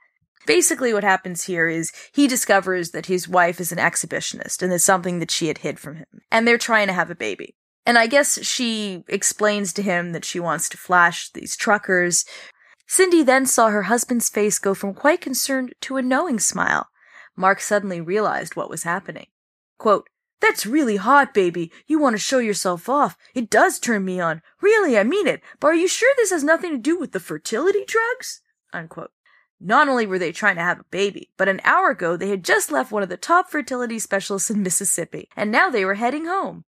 Basically, 0.46 0.92
what 0.92 1.04
happens 1.04 1.44
here 1.44 1.68
is 1.68 1.92
he 2.12 2.26
discovers 2.26 2.90
that 2.90 3.06
his 3.06 3.28
wife 3.28 3.60
is 3.60 3.70
an 3.70 3.78
exhibitionist 3.78 4.62
and 4.62 4.72
it's 4.72 4.82
something 4.82 5.20
that 5.20 5.30
she 5.30 5.46
had 5.46 5.58
hid 5.58 5.78
from 5.78 5.96
him. 5.96 6.22
And 6.30 6.46
they're 6.46 6.58
trying 6.58 6.88
to 6.88 6.92
have 6.92 7.10
a 7.10 7.14
baby. 7.14 7.54
And 7.84 7.98
I 7.98 8.06
guess 8.06 8.44
she 8.44 9.04
explains 9.08 9.72
to 9.72 9.82
him 9.82 10.12
that 10.12 10.24
she 10.24 10.38
wants 10.38 10.68
to 10.70 10.76
flash 10.76 11.30
these 11.30 11.56
truckers. 11.56 12.24
Cindy 12.86 13.22
then 13.22 13.46
saw 13.46 13.68
her 13.68 13.84
husband's 13.84 14.28
face 14.28 14.58
go 14.58 14.74
from 14.74 14.94
quite 14.94 15.20
concerned 15.20 15.74
to 15.82 15.96
a 15.96 16.02
knowing 16.02 16.38
smile. 16.38 16.88
Mark 17.36 17.60
suddenly 17.60 18.00
realized 18.00 18.54
what 18.54 18.70
was 18.70 18.82
happening. 18.82 19.26
Quote, 19.78 20.06
That's 20.40 20.66
really 20.66 20.96
hot, 20.96 21.34
baby. 21.34 21.72
You 21.86 21.98
want 21.98 22.14
to 22.14 22.18
show 22.18 22.38
yourself 22.38 22.88
off. 22.88 23.16
It 23.34 23.50
does 23.50 23.78
turn 23.78 24.04
me 24.04 24.20
on. 24.20 24.42
Really, 24.60 24.98
I 24.98 25.02
mean 25.02 25.26
it. 25.26 25.40
But 25.58 25.68
are 25.68 25.74
you 25.74 25.88
sure 25.88 26.12
this 26.16 26.30
has 26.30 26.44
nothing 26.44 26.70
to 26.72 26.78
do 26.78 26.98
with 26.98 27.12
the 27.12 27.20
fertility 27.20 27.84
drugs? 27.86 28.42
Unquote. 28.72 29.10
Not 29.64 29.88
only 29.88 30.06
were 30.06 30.18
they 30.18 30.32
trying 30.32 30.56
to 30.56 30.62
have 30.62 30.80
a 30.80 30.84
baby, 30.90 31.30
but 31.36 31.48
an 31.48 31.60
hour 31.64 31.90
ago 31.90 32.16
they 32.16 32.28
had 32.28 32.44
just 32.44 32.72
left 32.72 32.90
one 32.90 33.04
of 33.04 33.08
the 33.08 33.16
top 33.16 33.48
fertility 33.48 33.98
specialists 33.98 34.50
in 34.50 34.62
Mississippi, 34.62 35.28
and 35.36 35.52
now 35.52 35.70
they 35.70 35.84
were 35.84 35.94
heading 35.94 36.26
home. 36.26 36.64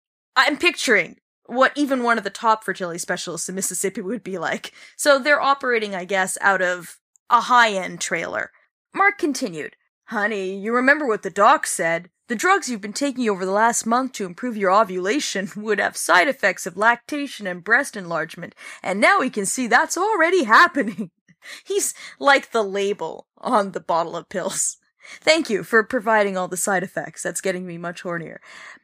I'm 0.47 0.57
picturing 0.57 1.17
what 1.45 1.71
even 1.75 2.03
one 2.03 2.17
of 2.17 2.23
the 2.23 2.29
top 2.29 2.63
fertility 2.63 2.99
specialists 2.99 3.49
in 3.49 3.55
Mississippi 3.55 4.01
would 4.01 4.23
be 4.23 4.37
like. 4.37 4.71
So 4.95 5.19
they're 5.19 5.41
operating, 5.41 5.95
I 5.95 6.05
guess, 6.05 6.37
out 6.41 6.61
of 6.61 6.99
a 7.29 7.41
high 7.41 7.71
end 7.73 8.01
trailer. 8.01 8.51
Mark 8.93 9.17
continued. 9.17 9.75
Honey, 10.05 10.55
you 10.59 10.73
remember 10.73 11.07
what 11.07 11.21
the 11.21 11.29
doc 11.29 11.67
said. 11.67 12.09
The 12.29 12.35
drugs 12.35 12.69
you've 12.69 12.81
been 12.81 12.93
taking 12.93 13.27
over 13.29 13.45
the 13.45 13.51
last 13.51 13.85
month 13.85 14.13
to 14.13 14.25
improve 14.25 14.57
your 14.57 14.71
ovulation 14.71 15.49
would 15.55 15.79
have 15.79 15.97
side 15.97 16.27
effects 16.27 16.65
of 16.65 16.77
lactation 16.77 17.47
and 17.47 17.63
breast 17.63 17.95
enlargement, 17.95 18.55
and 18.83 18.99
now 18.99 19.19
we 19.19 19.29
can 19.29 19.45
see 19.45 19.67
that's 19.67 19.97
already 19.97 20.43
happening. 20.43 21.11
He's 21.65 21.93
like 22.19 22.51
the 22.51 22.63
label 22.63 23.27
on 23.37 23.71
the 23.71 23.79
bottle 23.79 24.15
of 24.15 24.29
pills. 24.29 24.77
Thank 25.21 25.49
you 25.49 25.63
for 25.63 25.83
providing 25.83 26.37
all 26.37 26.47
the 26.47 26.57
side 26.57 26.83
effects. 26.83 27.23
That's 27.23 27.41
getting 27.41 27.65
me 27.65 27.77
much 27.77 28.03
hornier. 28.03 28.37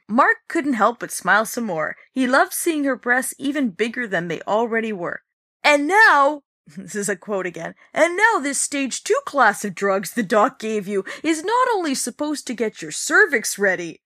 Mark 0.07 0.37
couldn't 0.47 0.73
help 0.73 0.99
but 0.99 1.11
smile 1.11 1.45
some 1.45 1.65
more. 1.65 1.95
He 2.11 2.27
loved 2.27 2.53
seeing 2.53 2.83
her 2.83 2.95
breasts 2.95 3.33
even 3.37 3.69
bigger 3.69 4.07
than 4.07 4.27
they 4.27 4.41
already 4.41 4.93
were. 4.93 5.21
And 5.63 5.87
now, 5.87 6.41
this 6.77 6.95
is 6.95 7.09
a 7.09 7.15
quote 7.15 7.45
again. 7.45 7.75
And 7.93 8.17
now 8.17 8.39
this 8.39 8.59
stage 8.59 9.03
two 9.03 9.19
class 9.25 9.63
of 9.65 9.75
drugs 9.75 10.13
the 10.13 10.23
doc 10.23 10.59
gave 10.59 10.87
you 10.87 11.03
is 11.23 11.43
not 11.43 11.67
only 11.73 11.95
supposed 11.95 12.47
to 12.47 12.53
get 12.53 12.81
your 12.81 12.91
cervix 12.91 13.57
ready. 13.57 14.01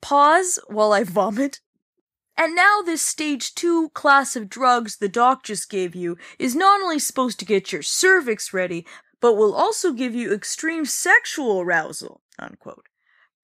Pause 0.00 0.60
while 0.68 0.92
I 0.92 1.04
vomit. 1.04 1.60
And 2.36 2.54
now 2.54 2.82
this 2.82 3.02
stage 3.02 3.52
two 3.54 3.88
class 3.90 4.36
of 4.36 4.48
drugs 4.48 4.98
the 4.98 5.08
doc 5.08 5.42
just 5.42 5.68
gave 5.68 5.96
you 5.96 6.16
is 6.38 6.54
not 6.54 6.80
only 6.80 7.00
supposed 7.00 7.40
to 7.40 7.44
get 7.44 7.72
your 7.72 7.82
cervix 7.82 8.52
ready, 8.52 8.86
but 9.20 9.34
will 9.34 9.54
also 9.54 9.92
give 9.92 10.14
you 10.14 10.32
extreme 10.32 10.84
sexual 10.84 11.60
arousal. 11.60 12.22
Unquote. 12.38 12.88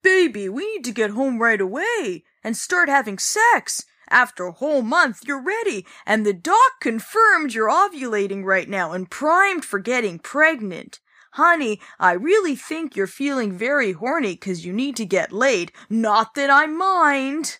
Baby, 0.03 0.47
we 0.49 0.71
need 0.73 0.83
to 0.85 0.91
get 0.91 1.11
home 1.11 1.41
right 1.41 1.59
away 1.59 2.23
and 2.43 2.55
start 2.55 2.89
having 2.89 3.17
sex. 3.17 3.85
After 4.09 4.45
a 4.45 4.51
whole 4.51 4.83
month, 4.83 5.21
you're 5.25 5.41
ready, 5.41 5.85
and 6.05 6.25
the 6.25 6.33
doc 6.33 6.73
confirmed 6.79 7.53
you're 7.53 7.69
ovulating 7.69 8.43
right 8.43 8.69
now 8.69 8.91
and 8.91 9.09
primed 9.09 9.65
for 9.65 9.79
getting 9.79 10.19
pregnant. 10.19 10.99
Honey, 11.31 11.81
I 11.99 12.11
really 12.11 12.55
think 12.55 12.95
you're 12.95 13.07
feeling 13.07 13.51
very 13.51 13.93
horny 13.93 14.37
'cause 14.37 14.63
you 14.63 14.71
need 14.71 14.95
to 14.97 15.05
get 15.05 15.31
laid. 15.31 15.71
Not 15.89 16.35
that 16.35 16.49
I 16.51 16.67
mind. 16.67 17.59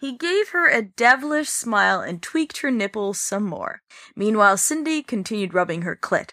He 0.00 0.16
gave 0.16 0.48
her 0.48 0.66
a 0.66 0.82
devilish 0.82 1.50
smile 1.50 2.00
and 2.00 2.20
tweaked 2.22 2.58
her 2.58 2.70
nipples 2.72 3.20
some 3.20 3.44
more. 3.44 3.82
Meanwhile, 4.16 4.56
Cindy 4.56 5.02
continued 5.02 5.54
rubbing 5.54 5.82
her 5.82 5.94
clit. 5.94 6.30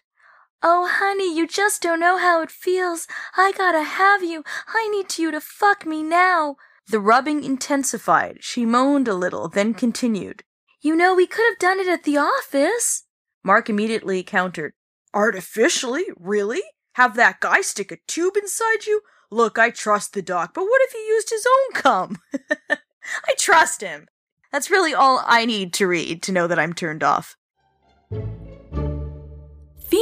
Oh, 0.61 0.89
honey, 0.91 1.33
you 1.35 1.47
just 1.47 1.81
don't 1.81 2.01
know 2.01 2.17
how 2.17 2.41
it 2.41 2.51
feels. 2.51 3.07
I 3.37 3.53
gotta 3.57 3.83
have 3.83 4.23
you. 4.23 4.43
I 4.67 4.89
need 4.89 5.17
you 5.17 5.31
to 5.31 5.39
fuck 5.39 5.85
me 5.85 6.03
now. 6.03 6.57
The 6.87 6.99
rubbing 6.99 7.43
intensified. 7.43 8.39
She 8.41 8.65
moaned 8.65 9.07
a 9.07 9.13
little, 9.13 9.47
then 9.47 9.73
continued. 9.73 10.43
You 10.81 10.95
know, 10.95 11.15
we 11.15 11.27
could 11.27 11.45
have 11.49 11.59
done 11.59 11.79
it 11.79 11.87
at 11.87 12.03
the 12.03 12.17
office. 12.17 13.03
Mark 13.43 13.69
immediately 13.69 14.21
countered. 14.23 14.73
Artificially? 15.13 16.05
Really? 16.17 16.61
Have 16.93 17.15
that 17.15 17.39
guy 17.39 17.61
stick 17.61 17.91
a 17.91 17.97
tube 18.07 18.35
inside 18.35 18.85
you? 18.85 19.01
Look, 19.31 19.57
I 19.57 19.69
trust 19.69 20.13
the 20.13 20.21
doc, 20.21 20.53
but 20.53 20.63
what 20.63 20.81
if 20.83 20.91
he 20.91 21.07
used 21.07 21.29
his 21.29 21.45
own 21.45 21.81
cum? 21.81 22.17
I 22.69 23.33
trust 23.37 23.81
him. 23.81 24.07
That's 24.51 24.71
really 24.71 24.93
all 24.93 25.23
I 25.25 25.45
need 25.45 25.73
to 25.73 25.87
read 25.87 26.21
to 26.23 26.31
know 26.31 26.47
that 26.47 26.59
I'm 26.59 26.73
turned 26.73 27.03
off. 27.03 27.35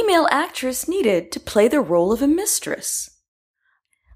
Female 0.08 0.28
actress 0.30 0.88
needed 0.88 1.30
to 1.32 1.38
play 1.38 1.68
the 1.68 1.82
role 1.82 2.14
of 2.14 2.22
a 2.22 2.26
mistress. 2.26 3.10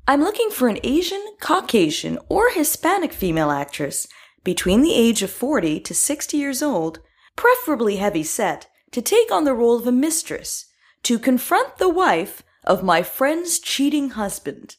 I'm 0.08 0.22
looking 0.22 0.48
for 0.48 0.68
an 0.68 0.78
Asian, 0.82 1.22
Caucasian, 1.38 2.18
or 2.30 2.50
Hispanic 2.50 3.12
female 3.12 3.50
actress 3.50 4.08
between 4.42 4.80
the 4.80 4.94
age 4.94 5.22
of 5.22 5.30
40 5.30 5.80
to 5.80 5.94
60 5.94 6.34
years 6.38 6.62
old, 6.62 7.00
preferably 7.36 7.96
heavy 7.96 8.22
set, 8.22 8.70
to 8.92 9.02
take 9.02 9.30
on 9.30 9.44
the 9.44 9.52
role 9.52 9.76
of 9.76 9.86
a 9.86 9.92
mistress, 9.92 10.64
to 11.02 11.18
confront 11.18 11.76
the 11.76 11.90
wife 11.90 12.42
of 12.64 12.82
my 12.82 13.02
friend's 13.02 13.58
cheating 13.58 14.12
husband. 14.12 14.76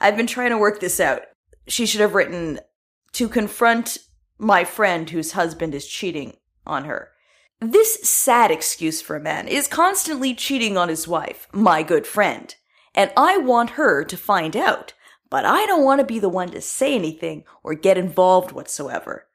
I've 0.00 0.16
been 0.16 0.26
trying 0.26 0.50
to 0.50 0.58
work 0.58 0.80
this 0.80 0.98
out. 0.98 1.22
She 1.68 1.86
should 1.86 2.00
have 2.00 2.16
written 2.16 2.58
to 3.12 3.28
confront 3.28 3.98
my 4.36 4.64
friend 4.64 5.08
whose 5.10 5.30
husband 5.30 5.76
is 5.76 5.86
cheating 5.86 6.38
on 6.66 6.86
her. 6.86 7.12
This 7.60 8.00
sad 8.02 8.50
excuse 8.50 9.00
for 9.00 9.16
a 9.16 9.20
man 9.20 9.48
is 9.48 9.66
constantly 9.66 10.34
cheating 10.34 10.76
on 10.76 10.88
his 10.88 11.08
wife, 11.08 11.48
my 11.52 11.82
good 11.82 12.06
friend. 12.06 12.54
And 12.94 13.12
I 13.16 13.38
want 13.38 13.70
her 13.70 14.04
to 14.04 14.16
find 14.16 14.56
out, 14.56 14.92
but 15.30 15.44
I 15.44 15.66
don't 15.66 15.84
want 15.84 16.00
to 16.00 16.06
be 16.06 16.18
the 16.18 16.28
one 16.28 16.50
to 16.50 16.60
say 16.60 16.94
anything 16.94 17.44
or 17.62 17.74
get 17.74 17.98
involved 17.98 18.52
whatsoever. 18.52 19.28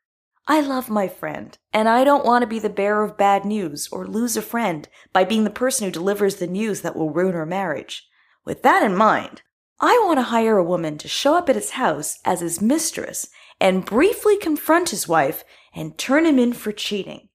I 0.48 0.62
love 0.62 0.90
my 0.90 1.08
friend, 1.08 1.58
and 1.72 1.88
I 1.88 2.04
don't 2.04 2.26
want 2.26 2.42
to 2.42 2.48
be 2.48 2.60
the 2.60 2.70
bearer 2.70 3.04
of 3.04 3.18
bad 3.18 3.46
news 3.46 3.88
or 3.92 4.08
lose 4.08 4.36
a 4.36 4.42
friend 4.42 4.88
by 5.14 5.24
being 5.24 5.44
the 5.44 5.50
person 5.50 5.86
who 5.86 5.92
delivers 5.92 6.38
the 6.38 6.48
news 6.48 6.82
that 6.82 6.96
will 6.96 7.12
ruin 7.12 7.36
our 7.36 7.46
marriage. 7.46 8.08
With 8.46 8.64
that 8.64 8.82
in 8.82 8.96
mind, 8.96 9.44
I 9.80 10.02
want 10.06 10.18
to 10.18 10.24
hire 10.24 10.58
a 10.58 10.64
woman 10.64 10.98
to 10.98 11.08
show 11.08 11.36
up 11.36 11.50
at 11.50 11.56
his 11.56 11.72
house 11.72 12.20
as 12.26 12.42
his 12.42 12.62
mistress 12.62 13.30
and 13.62 13.86
briefly 13.86 14.38
confront 14.38 14.90
his 14.90 15.08
wife 15.08 15.44
and 15.74 15.98
turn 15.98 16.26
him 16.26 16.40
in 16.40 16.54
for 16.54 16.72
cheating. 16.72 17.29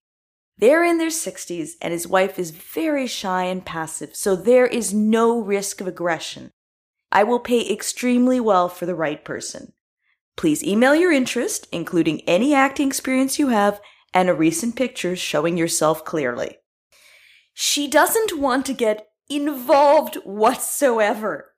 They're 0.57 0.85
in 0.85 0.99
their 0.99 1.09
60s 1.09 1.73
and 1.83 1.93
his 1.93 2.07
wife 2.07 2.39
is 2.39 2.51
very 2.51 3.07
shy 3.07 3.45
and 3.45 3.65
passive, 3.65 4.15
so 4.15 4.37
there 4.37 4.67
is 4.67 4.95
no 4.95 5.41
risk 5.41 5.81
of 5.81 5.89
aggression. 5.89 6.53
I 7.11 7.25
will 7.25 7.41
pay 7.41 7.69
extremely 7.71 8.41
well 8.41 8.69
for 8.69 8.87
the 8.87 8.95
right 8.95 9.25
person. 9.25 9.73
Please 10.37 10.65
email 10.65 10.95
your 10.95 11.13
interest, 11.13 11.69
including 11.71 12.21
any 12.23 12.55
acting 12.55 12.89
experience 12.89 13.39
you 13.39 13.49
have 13.49 13.81
and 14.13 14.29
a 14.29 14.35
recent 14.35 14.77
picture 14.77 15.17
showing 15.17 15.57
yourself 15.57 16.05
clearly. 16.05 16.59
She 17.53 17.89
doesn't 17.89 18.39
want 18.39 18.67
to 18.67 18.73
get 18.73 19.09
involved 19.29 20.17
whatsoever. 20.25 21.53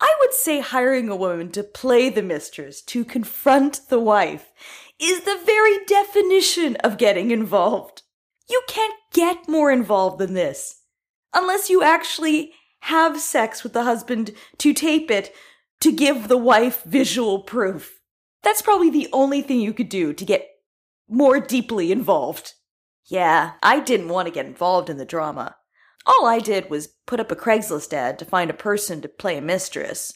I 0.00 0.14
would 0.20 0.34
say 0.34 0.60
hiring 0.60 1.08
a 1.08 1.16
woman 1.16 1.50
to 1.52 1.62
play 1.62 2.10
the 2.10 2.22
mistress, 2.22 2.82
to 2.82 3.04
confront 3.04 3.88
the 3.88 4.00
wife, 4.00 4.52
is 5.00 5.20
the 5.20 5.40
very 5.44 5.84
definition 5.86 6.76
of 6.76 6.98
getting 6.98 7.30
involved. 7.30 8.02
You 8.48 8.62
can't 8.68 8.94
get 9.12 9.48
more 9.48 9.70
involved 9.70 10.18
than 10.18 10.34
this. 10.34 10.82
Unless 11.34 11.70
you 11.70 11.82
actually 11.82 12.52
have 12.80 13.20
sex 13.20 13.62
with 13.62 13.72
the 13.72 13.84
husband 13.84 14.32
to 14.58 14.72
tape 14.72 15.10
it 15.10 15.34
to 15.80 15.92
give 15.92 16.28
the 16.28 16.36
wife 16.36 16.82
visual 16.84 17.40
proof. 17.40 18.00
That's 18.42 18.62
probably 18.62 18.90
the 18.90 19.08
only 19.12 19.42
thing 19.42 19.60
you 19.60 19.72
could 19.72 19.88
do 19.88 20.12
to 20.12 20.24
get 20.24 20.46
more 21.08 21.40
deeply 21.40 21.90
involved. 21.90 22.52
Yeah, 23.04 23.52
I 23.62 23.80
didn't 23.80 24.08
want 24.08 24.26
to 24.26 24.34
get 24.34 24.46
involved 24.46 24.88
in 24.88 24.96
the 24.96 25.04
drama. 25.04 25.56
All 26.06 26.26
I 26.26 26.38
did 26.38 26.70
was 26.70 26.94
put 27.06 27.20
up 27.20 27.32
a 27.32 27.36
Craigslist 27.36 27.92
ad 27.92 28.18
to 28.18 28.24
find 28.24 28.50
a 28.50 28.54
person 28.54 29.00
to 29.02 29.08
play 29.08 29.36
a 29.36 29.42
mistress, 29.42 30.12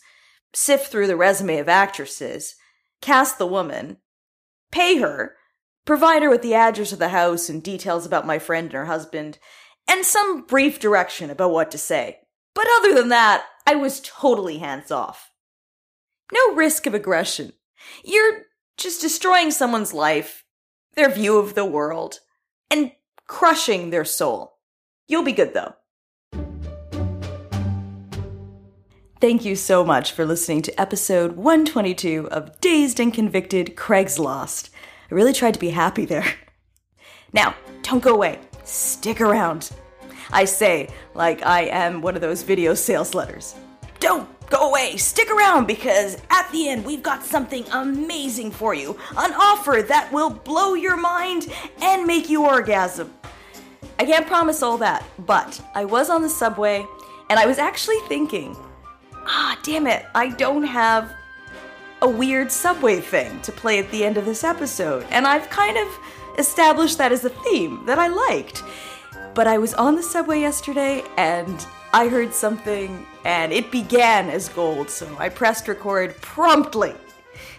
sift 0.52 0.90
through 0.90 1.08
the 1.08 1.16
resume 1.16 1.58
of 1.58 1.68
actresses, 1.68 2.54
cast 3.00 3.38
the 3.38 3.46
woman, 3.46 3.98
pay 4.70 4.98
her, 4.98 5.34
provide 5.84 6.22
her 6.22 6.30
with 6.30 6.42
the 6.42 6.54
address 6.54 6.92
of 6.92 6.98
the 6.98 7.08
house 7.08 7.48
and 7.48 7.62
details 7.62 8.06
about 8.06 8.26
my 8.26 8.38
friend 8.38 8.66
and 8.66 8.74
her 8.74 8.86
husband, 8.86 9.38
and 9.88 10.04
some 10.04 10.42
brief 10.42 10.78
direction 10.78 11.30
about 11.30 11.50
what 11.50 11.70
to 11.70 11.78
say. 11.78 12.18
But 12.54 12.66
other 12.78 12.94
than 12.94 13.08
that, 13.08 13.44
I 13.66 13.74
was 13.74 14.00
totally 14.04 14.58
hands 14.58 14.90
off. 14.90 15.30
No 16.32 16.54
risk 16.54 16.86
of 16.86 16.94
aggression. 16.94 17.52
You're 18.04 18.42
just 18.76 19.00
destroying 19.00 19.50
someone's 19.50 19.92
life, 19.92 20.44
their 20.94 21.10
view 21.10 21.38
of 21.38 21.54
the 21.54 21.64
world, 21.64 22.20
and 22.70 22.92
crushing 23.26 23.90
their 23.90 24.04
soul. 24.04 24.58
You'll 25.08 25.24
be 25.24 25.32
good 25.32 25.54
though. 25.54 25.74
Thank 29.20 29.44
you 29.44 29.54
so 29.54 29.84
much 29.84 30.12
for 30.12 30.24
listening 30.24 30.62
to 30.62 30.80
episode 30.80 31.36
122 31.36 32.28
of 32.30 32.58
Dazed 32.60 32.98
and 32.98 33.12
Convicted 33.12 33.76
Craig's 33.76 34.18
Lost. 34.18 34.70
I 35.10 35.14
really 35.14 35.32
tried 35.32 35.54
to 35.54 35.60
be 35.60 35.70
happy 35.70 36.04
there. 36.04 36.24
Now, 37.32 37.54
don't 37.82 38.02
go 38.02 38.14
away. 38.14 38.38
Stick 38.64 39.20
around. 39.20 39.70
I 40.32 40.44
say, 40.44 40.88
like 41.14 41.44
I 41.44 41.62
am 41.62 42.02
one 42.02 42.14
of 42.14 42.20
those 42.20 42.42
video 42.42 42.74
sales 42.74 43.14
letters. 43.14 43.54
Don't 43.98 44.28
go 44.48 44.68
away. 44.68 44.96
Stick 44.96 45.30
around 45.30 45.66
because 45.66 46.16
at 46.30 46.50
the 46.52 46.68
end 46.68 46.84
we've 46.84 47.02
got 47.02 47.24
something 47.24 47.64
amazing 47.72 48.50
for 48.50 48.74
you. 48.74 48.98
An 49.16 49.32
offer 49.34 49.82
that 49.86 50.12
will 50.12 50.30
blow 50.30 50.74
your 50.74 50.96
mind 50.96 51.52
and 51.80 52.06
make 52.06 52.28
you 52.28 52.44
orgasm. 52.46 53.12
I 53.98 54.04
can't 54.04 54.26
promise 54.26 54.62
all 54.62 54.78
that, 54.78 55.04
but 55.20 55.60
I 55.74 55.84
was 55.84 56.10
on 56.10 56.22
the 56.22 56.28
subway 56.28 56.86
and 57.28 57.38
I 57.38 57.46
was 57.46 57.58
actually 57.58 58.00
thinking, 58.08 58.56
ah, 59.14 59.58
damn 59.62 59.86
it, 59.86 60.06
I 60.14 60.30
don't 60.30 60.64
have 60.64 61.12
a 62.02 62.08
weird 62.08 62.50
subway 62.50 63.00
thing 63.00 63.40
to 63.42 63.52
play 63.52 63.78
at 63.78 63.90
the 63.90 64.04
end 64.04 64.16
of 64.16 64.24
this 64.24 64.44
episode. 64.44 65.06
And 65.10 65.26
I've 65.26 65.50
kind 65.50 65.76
of 65.76 65.88
established 66.38 66.98
that 66.98 67.12
as 67.12 67.24
a 67.24 67.30
theme 67.30 67.84
that 67.86 67.98
I 67.98 68.08
liked. 68.08 68.62
But 69.34 69.46
I 69.46 69.58
was 69.58 69.74
on 69.74 69.96
the 69.96 70.02
subway 70.02 70.40
yesterday 70.40 71.04
and 71.16 71.66
I 71.92 72.08
heard 72.08 72.32
something 72.32 73.06
and 73.24 73.52
it 73.52 73.70
began 73.70 74.30
as 74.30 74.48
gold, 74.48 74.88
so 74.88 75.14
I 75.18 75.28
pressed 75.28 75.68
record 75.68 76.16
promptly, 76.22 76.94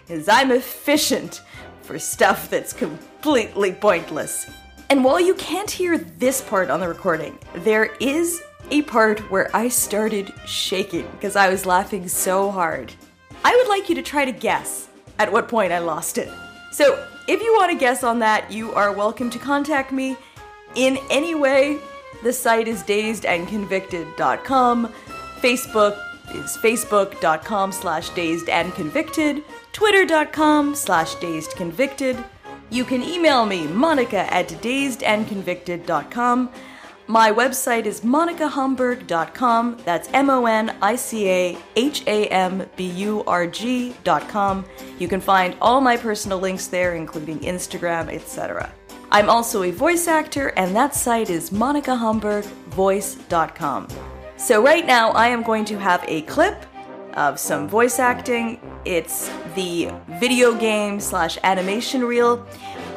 as 0.08 0.28
I'm 0.28 0.50
efficient 0.50 1.42
for 1.82 1.98
stuff 1.98 2.50
that's 2.50 2.72
completely 2.72 3.72
pointless. 3.72 4.50
And 4.90 5.04
while 5.04 5.20
you 5.20 5.34
can't 5.34 5.70
hear 5.70 5.96
this 5.98 6.40
part 6.40 6.68
on 6.68 6.80
the 6.80 6.88
recording, 6.88 7.38
there 7.54 7.94
is 8.00 8.42
a 8.70 8.82
part 8.82 9.20
where 9.30 9.54
I 9.54 9.68
started 9.68 10.32
shaking 10.46 11.08
because 11.12 11.36
I 11.36 11.48
was 11.48 11.64
laughing 11.64 12.08
so 12.08 12.50
hard. 12.50 12.92
I 13.44 13.56
would 13.56 13.68
like 13.68 13.88
you 13.88 13.94
to 13.96 14.02
try 14.02 14.24
to 14.24 14.32
guess 14.32 14.88
at 15.18 15.32
what 15.32 15.48
point 15.48 15.72
I 15.72 15.78
lost 15.78 16.18
it. 16.18 16.28
So, 16.70 17.06
if 17.28 17.40
you 17.40 17.54
want 17.54 17.70
to 17.70 17.78
guess 17.78 18.02
on 18.02 18.18
that, 18.20 18.50
you 18.50 18.72
are 18.72 18.92
welcome 18.92 19.30
to 19.30 19.38
contact 19.38 19.92
me 19.92 20.16
in 20.74 20.98
any 21.10 21.34
way. 21.34 21.78
The 22.22 22.32
site 22.32 22.68
is 22.68 22.82
dazedandconvicted.com. 22.82 24.88
Facebook 25.40 25.98
is 26.34 26.56
facebook.com 26.56 27.72
slash 27.72 28.08
dazed 28.10 28.48
and 28.48 28.72
convicted, 28.74 29.42
twitter.com 29.72 30.74
slash 30.74 31.14
dazed 31.16 31.54
convicted. 31.56 32.16
You 32.70 32.84
can 32.84 33.02
email 33.02 33.44
me, 33.44 33.66
monica 33.66 34.32
at 34.32 34.48
dazedandconvicted.com. 34.48 36.50
My 37.08 37.32
website 37.32 37.86
is 37.86 38.02
monicahamburg.com. 38.02 39.78
That's 39.84 40.08
M 40.12 40.30
O 40.30 40.46
N 40.46 40.76
I 40.80 40.94
C 40.96 41.28
A 41.28 41.58
H 41.76 42.04
A 42.06 42.26
M 42.28 42.66
B 42.76 42.86
U 42.86 43.22
R 43.26 43.46
G.com. 43.46 44.64
You 44.98 45.08
can 45.08 45.20
find 45.20 45.54
all 45.60 45.80
my 45.80 45.96
personal 45.96 46.38
links 46.38 46.68
there, 46.68 46.94
including 46.94 47.40
Instagram, 47.40 48.12
etc. 48.12 48.72
I'm 49.10 49.28
also 49.28 49.64
a 49.64 49.70
voice 49.70 50.08
actor, 50.08 50.48
and 50.56 50.74
that 50.74 50.94
site 50.94 51.28
is 51.28 51.50
monicahamburgvoice.com. 51.50 53.88
So, 54.36 54.62
right 54.62 54.86
now, 54.86 55.10
I 55.10 55.28
am 55.28 55.42
going 55.42 55.66
to 55.66 55.78
have 55.78 56.02
a 56.08 56.22
clip 56.22 56.64
of 57.14 57.38
some 57.38 57.68
voice 57.68 57.98
acting. 57.98 58.58
It's 58.84 59.30
the 59.54 59.90
video 60.18 60.54
game 60.54 60.98
slash 60.98 61.38
animation 61.42 62.04
reel, 62.04 62.46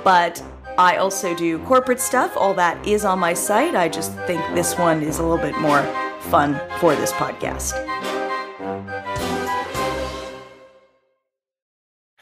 but 0.03 0.41
I 0.77 0.97
also 0.97 1.33
do 1.33 1.59
corporate 1.59 2.01
stuff. 2.01 2.35
All 2.35 2.53
that 2.55 2.85
is 2.85 3.05
on 3.05 3.19
my 3.19 3.33
site. 3.33 3.75
I 3.75 3.87
just 3.87 4.11
think 4.27 4.41
this 4.53 4.77
one 4.77 5.01
is 5.01 5.19
a 5.19 5.23
little 5.23 5.37
bit 5.37 5.57
more 5.59 5.81
fun 6.29 6.59
for 6.79 6.95
this 6.95 7.13
podcast. 7.13 7.73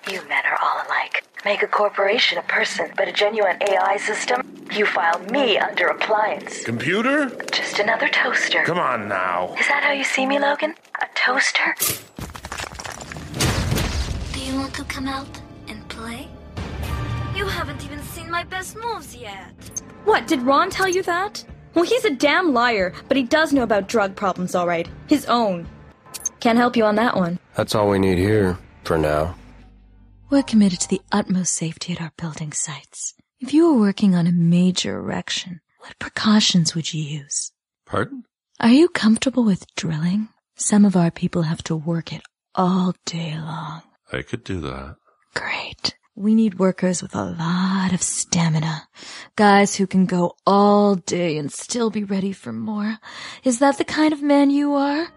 You 0.07 0.21
men 0.27 0.45
are 0.45 0.57
all 0.61 0.85
alike. 0.85 1.23
Make 1.43 1.63
a 1.63 1.67
corporation 1.67 2.37
a 2.37 2.43
person, 2.43 2.91
but 2.95 3.07
a 3.07 3.11
genuine 3.11 3.57
AI 3.61 3.97
system? 3.97 4.41
You 4.71 4.85
file 4.85 5.19
me 5.31 5.57
under 5.57 5.87
appliance. 5.87 6.63
Computer? 6.63 7.29
Just 7.51 7.79
another 7.79 8.07
toaster. 8.07 8.63
Come 8.65 8.79
on 8.79 9.07
now. 9.07 9.55
Is 9.59 9.67
that 9.67 9.83
how 9.83 9.93
you 9.93 10.03
see 10.03 10.27
me, 10.27 10.37
Logan? 10.37 10.75
A 11.01 11.07
toaster? 11.15 11.75
Do 14.31 14.39
you 14.39 14.55
want 14.59 14.75
to 14.75 14.83
come 14.83 15.07
out 15.07 15.41
and 15.67 15.87
play? 15.89 16.27
You 17.35 17.47
haven't 17.47 17.83
even 17.83 17.99
seen 18.13 18.29
my 18.29 18.43
best 18.43 18.77
moves 18.77 19.15
yet. 19.15 19.81
What, 20.05 20.27
did 20.27 20.41
Ron 20.43 20.69
tell 20.69 20.87
you 20.87 21.01
that? 21.03 21.43
Well, 21.73 21.85
he's 21.85 22.05
a 22.05 22.13
damn 22.15 22.53
liar, 22.53 22.93
but 23.07 23.17
he 23.17 23.23
does 23.23 23.51
know 23.51 23.63
about 23.63 23.87
drug 23.87 24.15
problems, 24.15 24.53
all 24.53 24.67
right. 24.67 24.87
His 25.07 25.25
own. 25.25 25.67
Can't 26.39 26.57
help 26.59 26.77
you 26.77 26.85
on 26.85 26.95
that 26.95 27.15
one. 27.15 27.39
That's 27.55 27.73
all 27.73 27.89
we 27.89 27.97
need 27.97 28.19
here, 28.19 28.57
for 28.83 28.97
now. 28.97 29.35
We're 30.29 30.43
committed 30.43 30.79
to 30.81 30.89
the 30.89 31.01
utmost 31.11 31.53
safety 31.53 31.93
at 31.93 32.01
our 32.01 32.11
building 32.17 32.51
sites. 32.51 33.15
If 33.39 33.53
you 33.53 33.73
were 33.73 33.79
working 33.79 34.13
on 34.13 34.27
a 34.27 34.31
major 34.31 34.99
erection, 34.99 35.61
what 35.79 35.97
precautions 35.99 36.75
would 36.75 36.93
you 36.93 37.03
use? 37.03 37.51
Pardon? 37.85 38.23
Are 38.59 38.69
you 38.69 38.89
comfortable 38.89 39.43
with 39.43 39.65
drilling? 39.75 40.29
Some 40.55 40.85
of 40.85 40.95
our 40.95 41.09
people 41.11 41.41
have 41.43 41.63
to 41.63 41.75
work 41.75 42.13
it 42.13 42.21
all 42.53 42.93
day 43.05 43.35
long. 43.35 43.81
I 44.11 44.21
could 44.21 44.43
do 44.43 44.61
that. 44.61 44.97
Great. 45.33 45.97
We 46.15 46.35
need 46.35 46.59
workers 46.59 47.01
with 47.01 47.15
a 47.15 47.23
lot 47.23 47.91
of 47.91 48.03
stamina. 48.03 48.87
Guys 49.35 49.75
who 49.75 49.87
can 49.87 50.05
go 50.05 50.35
all 50.45 50.93
day 50.93 51.37
and 51.37 51.51
still 51.51 51.89
be 51.89 52.03
ready 52.03 52.31
for 52.31 52.53
more. 52.53 52.99
Is 53.43 53.57
that 53.59 53.79
the 53.79 53.83
kind 53.83 54.13
of 54.13 54.21
man 54.21 54.51
you 54.51 54.73
are? 54.73 55.07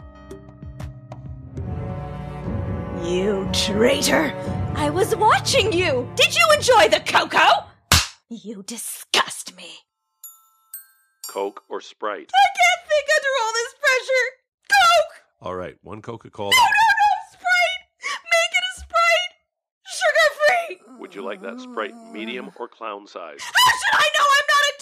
You 3.04 3.46
traitor! 3.52 4.32
I 4.74 4.88
was 4.88 5.14
watching 5.14 5.70
you! 5.70 6.10
Did 6.16 6.34
you 6.34 6.46
enjoy 6.54 6.88
the 6.88 7.02
cocoa? 7.06 7.66
You 8.30 8.62
disgust 8.62 9.54
me. 9.54 9.68
Coke 11.28 11.62
or 11.68 11.82
Sprite? 11.82 12.30
I 12.32 12.46
can't 12.56 12.88
think 12.88 13.06
under 13.18 13.32
all 13.42 13.52
this 13.52 13.74
pressure. 13.84 14.26
Coke! 14.72 15.46
All 15.46 15.54
right, 15.54 15.76
one 15.82 16.00
Coca 16.00 16.30
Cola. 16.30 16.50
No, 16.50 16.56
no, 16.56 16.62
no, 16.62 17.05
Would 21.06 21.14
you 21.14 21.22
like 21.22 21.40
that 21.42 21.60
sprite 21.60 21.94
medium 22.12 22.50
or 22.58 22.66
clown 22.66 23.06
size? 23.06 23.38
How 23.40 23.72
should 23.78 23.94
I 23.94 24.10
know? 24.18 24.26
I'm 24.28 24.46
not 24.50 24.66
a 24.66 24.74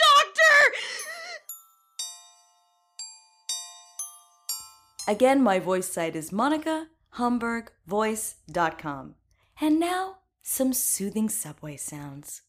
doctor! 5.05 5.13
Again, 5.13 5.43
my 5.43 5.59
voice 5.59 5.87
site 5.87 6.17
is 6.17 6.31
monicahamburgvoice.com. 6.31 9.15
And 9.61 9.79
now, 9.79 10.17
some 10.41 10.73
soothing 10.73 11.29
subway 11.29 11.77
sounds. 11.77 12.41